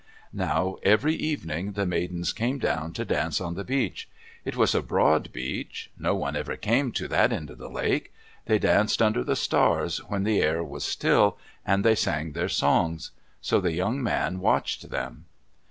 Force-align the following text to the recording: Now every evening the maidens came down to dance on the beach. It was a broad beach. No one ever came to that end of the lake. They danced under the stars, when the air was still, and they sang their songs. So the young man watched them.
Now 0.33 0.77
every 0.81 1.13
evening 1.13 1.73
the 1.73 1.85
maidens 1.85 2.33
came 2.33 2.57
down 2.57 2.91
to 2.93 3.05
dance 3.05 3.39
on 3.39 3.53
the 3.53 3.63
beach. 3.63 4.09
It 4.43 4.55
was 4.55 4.73
a 4.73 4.81
broad 4.81 5.31
beach. 5.31 5.91
No 5.95 6.15
one 6.15 6.35
ever 6.35 6.57
came 6.57 6.91
to 6.93 7.07
that 7.09 7.31
end 7.31 7.51
of 7.51 7.59
the 7.59 7.69
lake. 7.69 8.11
They 8.47 8.57
danced 8.57 8.99
under 8.99 9.23
the 9.23 9.35
stars, 9.35 9.99
when 10.05 10.23
the 10.23 10.41
air 10.41 10.63
was 10.63 10.83
still, 10.83 11.37
and 11.63 11.83
they 11.85 11.93
sang 11.93 12.31
their 12.31 12.49
songs. 12.49 13.11
So 13.41 13.61
the 13.61 13.73
young 13.73 14.01
man 14.01 14.39
watched 14.39 14.89
them. 14.89 15.25